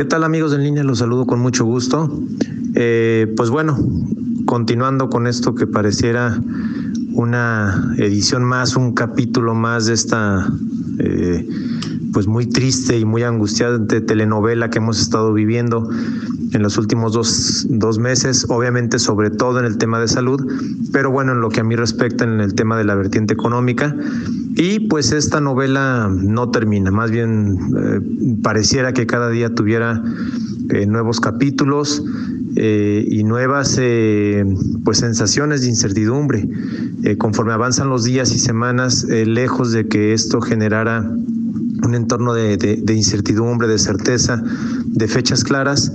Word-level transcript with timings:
¿Qué 0.00 0.06
tal 0.06 0.24
amigos 0.24 0.54
en 0.54 0.62
línea? 0.62 0.82
Los 0.82 1.00
saludo 1.00 1.26
con 1.26 1.40
mucho 1.40 1.66
gusto. 1.66 2.10
Eh, 2.74 3.30
pues 3.36 3.50
bueno, 3.50 3.76
continuando 4.46 5.10
con 5.10 5.26
esto 5.26 5.54
que 5.54 5.66
pareciera 5.66 6.40
una 7.12 7.94
edición 7.98 8.42
más, 8.42 8.76
un 8.76 8.94
capítulo 8.94 9.54
más 9.54 9.84
de 9.84 9.92
esta 9.92 10.50
eh, 11.00 11.46
pues 12.12 12.26
muy 12.26 12.46
triste 12.46 12.98
y 12.98 13.04
muy 13.04 13.22
angustiante 13.22 14.00
telenovela 14.00 14.70
que 14.70 14.78
hemos 14.78 15.00
estado 15.00 15.32
viviendo 15.32 15.88
en 16.52 16.62
los 16.62 16.78
últimos 16.78 17.12
dos, 17.12 17.66
dos, 17.68 17.98
meses, 17.98 18.46
obviamente 18.48 18.98
sobre 18.98 19.30
todo 19.30 19.60
en 19.60 19.66
el 19.66 19.78
tema 19.78 20.00
de 20.00 20.08
salud, 20.08 20.40
pero 20.92 21.10
bueno, 21.10 21.32
en 21.32 21.40
lo 21.40 21.48
que 21.48 21.60
a 21.60 21.64
mí 21.64 21.76
respecta 21.76 22.24
en 22.24 22.40
el 22.40 22.54
tema 22.54 22.76
de 22.76 22.84
la 22.84 22.94
vertiente 22.94 23.34
económica. 23.34 23.94
Y 24.56 24.80
pues 24.80 25.12
esta 25.12 25.40
novela 25.40 26.10
no 26.12 26.50
termina, 26.50 26.90
más 26.90 27.10
bien 27.10 27.56
eh, 27.76 28.00
pareciera 28.42 28.92
que 28.92 29.06
cada 29.06 29.30
día 29.30 29.54
tuviera 29.54 30.02
eh, 30.70 30.86
nuevos 30.86 31.20
capítulos 31.20 32.02
eh, 32.56 33.04
y 33.08 33.22
nuevas 33.22 33.80
pues 34.84 34.98
sensaciones 34.98 35.62
de 35.62 35.68
incertidumbre. 35.68 36.48
conforme 37.18 37.52
avanzan 37.52 37.88
los 37.88 38.04
días 38.04 38.34
y 38.34 38.38
semanas, 38.38 39.04
lejos 39.04 39.72
de 39.72 39.86
que 39.86 40.12
esto 40.12 40.40
generara 40.40 41.10
un 41.84 41.94
entorno 41.94 42.34
de, 42.34 42.94
incertidumbre, 42.94 43.68
de 43.68 43.78
certeza, 43.78 44.42
de 44.86 45.08
fechas 45.08 45.44
claras, 45.44 45.92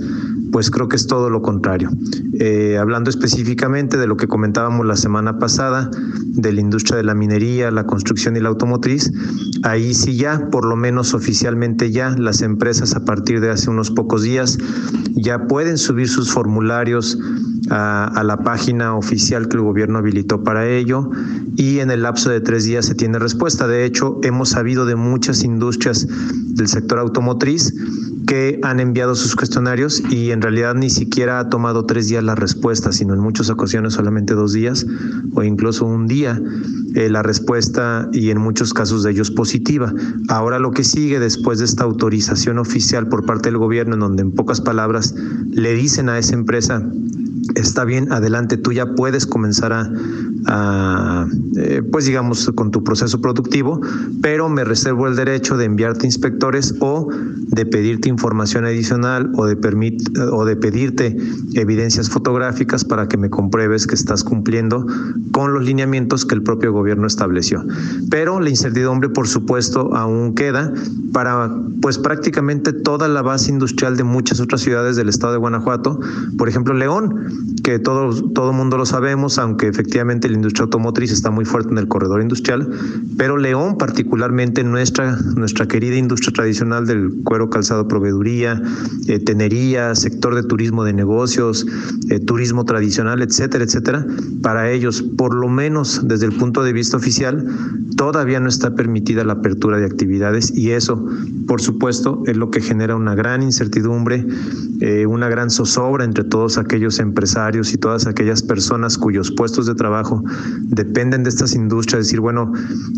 pues 0.52 0.70
creo 0.70 0.88
que 0.88 0.96
es 0.96 1.06
todo 1.06 1.30
lo 1.30 1.42
contrario. 1.42 1.90
Eh, 2.38 2.76
hablando 2.78 3.08
específicamente 3.08 3.96
de 3.96 4.06
lo 4.06 4.16
que 4.16 4.28
comentábamos 4.28 4.86
la 4.86 4.96
semana 4.96 5.38
pasada, 5.38 5.90
de 6.24 6.52
la 6.52 6.60
industria 6.60 6.96
de 6.96 7.04
la 7.04 7.14
minería, 7.14 7.70
la 7.70 7.86
construcción 7.86 8.36
y 8.36 8.40
la 8.40 8.48
automotriz, 8.48 9.10
ahí 9.62 9.94
sí 9.94 10.16
ya, 10.16 10.50
por 10.50 10.66
lo 10.66 10.76
menos 10.76 11.14
oficialmente 11.14 11.90
ya, 11.90 12.10
las 12.18 12.42
empresas 12.42 12.94
a 12.94 13.04
partir 13.04 13.40
de 13.40 13.50
hace 13.50 13.70
unos 13.70 13.90
pocos 13.90 14.22
días 14.22 14.58
ya 15.14 15.46
pueden 15.46 15.78
subir 15.78 16.08
sus 16.08 16.30
formularios 16.30 17.18
a, 17.70 18.06
a, 18.06 18.22
la 18.22 18.38
página 18.38 18.94
oficial 18.94 19.48
que 19.48 19.56
el 19.56 19.62
gobierno 19.62 19.98
habilitó 19.98 20.44
para 20.44 20.68
ello 20.68 21.10
y 21.56 21.80
en 21.80 21.90
el 21.90 22.02
lapso 22.02 22.30
de 22.30 22.40
tres 22.40 22.64
días 22.64 22.84
se 22.86 22.94
tiene 22.94 23.18
respuesta. 23.18 23.66
De 23.66 23.84
hecho, 23.84 24.20
hemos 24.22 24.50
sabido 24.50 24.84
de 24.84 24.94
muchas 24.94 25.42
industrias 25.42 26.06
del 26.54 26.68
sector 26.68 26.98
automotriz 26.98 27.72
que 28.26 28.58
han 28.62 28.80
enviado 28.80 29.14
sus 29.14 29.36
cuestionarios 29.36 30.02
y 30.10 30.32
en 30.32 30.42
realidad 30.42 30.74
ni 30.74 30.90
siquiera 30.90 31.38
ha 31.38 31.48
tomado 31.48 31.86
tres 31.86 32.08
días 32.08 32.24
la 32.26 32.34
respuesta, 32.34 32.92
sino 32.92 33.14
en 33.14 33.20
muchas 33.20 33.48
ocasiones 33.48 33.94
solamente 33.94 34.34
dos 34.34 34.52
días 34.52 34.86
o 35.34 35.42
incluso 35.42 35.86
un 35.86 36.06
día 36.06 36.40
eh, 36.94 37.08
la 37.08 37.22
respuesta 37.22 38.08
y 38.12 38.30
en 38.30 38.38
muchos 38.38 38.74
casos 38.74 39.02
de 39.02 39.12
ellos 39.12 39.30
positiva. 39.30 39.92
Ahora 40.28 40.58
lo 40.58 40.72
que 40.72 40.84
sigue 40.84 41.20
después 41.20 41.58
de 41.58 41.64
esta 41.64 41.84
autorización 41.84 42.58
oficial 42.58 43.08
por 43.08 43.24
parte 43.24 43.48
del 43.48 43.58
gobierno, 43.58 43.94
en 43.94 44.00
donde 44.00 44.22
en 44.22 44.32
pocas 44.32 44.60
palabras 44.60 45.14
le 45.50 45.74
dicen 45.74 46.08
a 46.08 46.18
esa 46.18 46.34
empresa, 46.34 46.82
está 47.54 47.84
bien, 47.84 48.12
adelante, 48.12 48.56
tú 48.56 48.72
ya 48.72 48.94
puedes 48.94 49.26
comenzar 49.26 49.72
a, 49.72 49.90
eh, 50.48 51.82
pues 51.90 52.04
digamos, 52.04 52.50
con 52.54 52.70
tu 52.70 52.84
proceso 52.84 53.20
productivo, 53.20 53.80
pero 54.22 54.48
me 54.48 54.64
reservo 54.64 55.08
el 55.08 55.16
derecho 55.16 55.56
de 55.56 55.64
enviarte 55.64 56.06
inspectores 56.06 56.74
o 56.80 57.08
de 57.10 57.66
pedirte 57.66 58.08
información 58.08 58.64
adicional 58.64 59.30
o 59.34 59.46
de, 59.46 59.56
permit, 59.56 60.00
o 60.32 60.44
de 60.44 60.56
pedirte 60.56 61.16
evidencias 61.54 62.10
fotográficas 62.10 62.84
para 62.84 63.08
que 63.08 63.16
me 63.16 63.30
compruebes 63.30 63.86
que 63.86 63.94
estás 63.94 64.22
cumpliendo 64.22 64.86
con 65.32 65.52
los 65.52 65.64
lineamientos 65.64 66.24
que 66.24 66.34
el 66.34 66.42
propio 66.42 66.72
gobierno 66.72 67.06
estableció. 67.06 67.64
Pero 68.10 68.40
la 68.40 68.50
incertidumbre, 68.50 69.08
por 69.08 69.26
supuesto, 69.26 69.94
aún 69.96 70.34
queda 70.34 70.72
para 71.12 71.52
pues 71.80 71.98
prácticamente 71.98 72.72
toda 72.72 73.08
la 73.08 73.22
base 73.22 73.50
industrial 73.50 73.96
de 73.96 74.04
muchas 74.04 74.40
otras 74.40 74.60
ciudades 74.60 74.96
del 74.96 75.08
estado 75.08 75.32
de 75.32 75.38
Guanajuato, 75.38 75.98
por 76.38 76.48
ejemplo 76.48 76.74
León, 76.74 77.54
que 77.62 77.78
todo 77.78 78.12
todo 78.32 78.52
mundo 78.52 78.76
lo 78.76 78.86
sabemos, 78.86 79.38
aunque 79.38 79.66
efectivamente 79.66 80.28
el 80.28 80.35
industria 80.36 80.64
automotriz 80.64 81.10
está 81.10 81.30
muy 81.30 81.44
fuerte 81.44 81.70
en 81.70 81.78
el 81.78 81.88
corredor 81.88 82.22
industrial, 82.22 82.68
pero 83.16 83.36
León 83.36 83.76
particularmente 83.78 84.62
nuestra, 84.64 85.16
nuestra 85.36 85.66
querida 85.66 85.96
industria 85.96 86.32
tradicional 86.32 86.86
del 86.86 87.12
cuero 87.24 87.50
calzado 87.50 87.88
proveeduría, 87.88 88.62
eh, 89.08 89.18
tenería, 89.18 89.94
sector 89.94 90.34
de 90.34 90.42
turismo 90.42 90.84
de 90.84 90.92
negocios, 90.92 91.66
eh, 92.10 92.20
turismo 92.20 92.64
tradicional, 92.64 93.22
etcétera, 93.22 93.64
etcétera, 93.64 94.06
para 94.42 94.70
ellos, 94.70 95.02
por 95.02 95.34
lo 95.34 95.48
menos 95.48 96.06
desde 96.06 96.26
el 96.26 96.32
punto 96.32 96.62
de 96.62 96.72
vista 96.72 96.96
oficial, 96.96 97.46
todavía 97.96 98.40
no 98.40 98.48
está 98.48 98.74
permitida 98.74 99.24
la 99.24 99.34
apertura 99.34 99.78
de 99.78 99.86
actividades 99.86 100.52
y 100.56 100.70
eso, 100.70 101.04
por 101.46 101.60
supuesto, 101.60 102.22
es 102.26 102.36
lo 102.36 102.50
que 102.50 102.60
genera 102.60 102.96
una 102.96 103.14
gran 103.14 103.42
incertidumbre, 103.42 104.26
eh, 104.80 105.06
una 105.06 105.28
gran 105.28 105.50
zozobra 105.50 106.04
entre 106.04 106.24
todos 106.24 106.58
aquellos 106.58 106.98
empresarios 106.98 107.72
y 107.72 107.78
todas 107.78 108.06
aquellas 108.06 108.42
personas 108.42 108.98
cuyos 108.98 109.30
puestos 109.30 109.66
de 109.66 109.74
trabajo 109.74 110.15
dependen 110.62 111.22
de 111.22 111.30
estas 111.30 111.54
industrias, 111.54 112.04
decir, 112.04 112.20
bueno, 112.20 112.52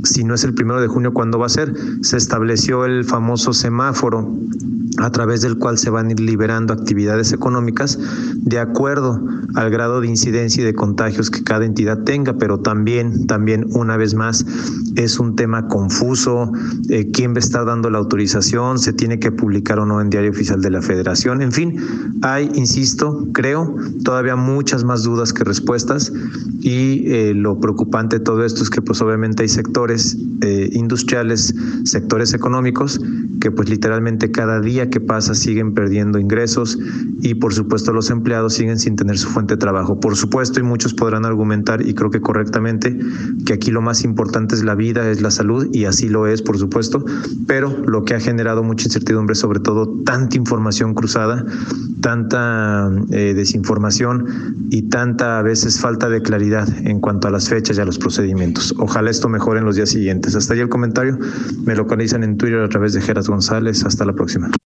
si 0.05 0.25
no 0.25 0.35
es 0.35 0.45
el 0.45 0.55
primero 0.55 0.81
de 0.81 0.89
junio, 0.89 1.13
¿cuándo 1.13 1.39
va 1.39 1.47
a 1.47 1.51
ser? 1.51 1.75
Se 2.03 2.17
estableció 2.17 2.85
el 2.85 3.05
famoso 3.05 3.53
semáforo 3.53 4.33
a 4.99 5.11
través 5.11 5.43
del 5.43 5.59
cual 5.59 5.79
se 5.79 5.91
van 5.91 6.09
a 6.09 6.13
ir 6.13 6.21
liberando 6.21 6.73
actividades 6.73 7.33
económicas 7.33 7.99
de 8.35 8.59
acuerdo 8.59 9.23
al 9.55 9.71
grado 9.71 10.01
de 10.01 10.09
incidencia 10.09 10.63
y 10.63 10.67
de 10.67 10.75
contagios 10.75 11.31
que 11.31 11.43
cada 11.43 11.65
entidad 11.65 12.03
tenga, 12.05 12.35
pero 12.35 12.59
también, 12.59 13.27
también 13.27 13.67
una 13.71 13.97
vez 13.97 14.15
más, 14.15 14.45
es 14.99 15.21
un 15.21 15.37
tema 15.37 15.69
confuso, 15.69 16.51
eh, 16.89 17.11
quién 17.13 17.33
va 17.33 17.37
a 17.37 17.39
estar 17.39 17.65
dando 17.65 17.89
la 17.89 17.99
autorización, 17.99 18.81
se 18.81 18.93
tiene 18.93 19.21
que 19.21 19.31
publicar 19.31 19.79
o 19.79 19.87
no 19.87 20.01
en 20.01 20.11
diario 20.11 20.31
oficial 20.31 20.61
de 20.61 20.71
la 20.71 20.83
federación, 20.83 21.41
en 21.41 21.53
fin, 21.53 21.77
hay, 22.23 22.51
insisto, 22.55 23.29
creo, 23.33 23.77
todavía 24.05 24.35
muchas 24.35 24.83
más 24.83 25.05
dudas 25.05 25.33
que 25.33 25.45
respuestas 25.45 26.13
y 26.61 27.05
eh, 27.13 27.33
lo 27.33 27.61
preocupante 27.61 28.19
de 28.19 28.25
todo 28.25 28.45
esto 28.45 28.65
es 28.65 28.71
que 28.71 28.83
pues 28.83 29.01
obviamente 29.01 29.43
hay 29.43 29.49
sectores 29.49 30.17
eh, 30.41 30.58
industriales, 30.73 31.55
sectores 31.85 32.35
económicos 32.35 33.01
que 33.41 33.51
pues 33.51 33.69
literalmente 33.69 34.31
cada 34.31 34.61
día 34.61 34.91
que 34.91 35.01
pasa 35.01 35.35
siguen 35.35 35.75
perdiendo 35.75 36.19
ingresos 36.19 36.79
y 37.21 37.35
por 37.35 37.55
supuesto 37.55 37.93
los 37.93 38.11
empleados 38.11 38.55
siguen 38.55 38.79
sin 38.79 38.97
tener 38.97 39.19
su 39.19 39.29
fuente 39.29 39.55
de 39.55 39.59
trabajo. 39.59 40.01
Por 40.01 40.17
supuesto 40.17 40.61
y 40.61 40.63
muchos 40.63 40.95
podrán 40.95 41.25
argumentar 41.25 41.87
y 41.87 41.95
creo 41.95 42.11
que 42.11 42.21
correctamente 42.21 42.99
que 43.47 43.53
aquí 43.53 43.71
lo 43.71 43.81
más 43.81 44.05
importante 44.05 44.55
es 44.55 44.65
la 44.65 44.75
vida, 44.75 45.09
es 45.11 45.23
la 45.23 45.31
salud 45.31 45.69
y 45.73 45.85
así 45.85 46.09
lo 46.09 46.27
es 46.27 46.43
por 46.43 46.59
supuesto, 46.59 47.05
pero 47.47 47.71
lo 47.87 48.05
que 48.05 48.15
ha 48.15 48.21
generado 48.21 48.63
mucha 48.63 48.87
incertidumbre 48.87 49.35
sobre 49.35 49.61
todo 49.61 49.87
tanta 50.05 50.37
información 50.37 50.95
cruzada, 50.95 51.45
tanta 52.01 52.91
eh, 53.11 53.35
desinformación 53.35 54.67
y 54.71 54.83
tanta 54.83 55.39
a 55.39 55.43
veces 55.43 55.81
falta 55.81 56.09
de 56.09 56.23
claridad 56.23 56.69
en 56.85 57.01
cuanto 57.01 57.29
a 57.29 57.31
las 57.31 57.49
fechas 57.49 57.79
y 57.79 57.81
a 57.81 57.85
los 57.85 57.99
procedimientos. 57.99 58.75
Ojalá 58.79 59.11
esto 59.11 59.29
mejore 59.29 59.61
en 59.61 59.67
los 59.67 59.77
días 59.77 59.91
siguientes. 59.91 60.35
Hasta 60.35 60.55
el 60.63 60.69
comentario. 60.69 61.19
Me 61.65 61.75
localizan 61.75 62.25
en 62.25 62.37
Twitter 62.37 62.61
a 62.61 62.69
través 62.69 62.93
de 62.93 63.01
Geras 63.01 63.29
González. 63.29 63.85
Hasta 63.85 64.05
la 64.05 64.13
próxima. 64.13 64.51